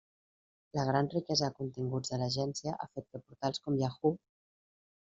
[0.77, 4.21] La gran riquesa de continguts de l'agència ha fet que portals com Yahoo!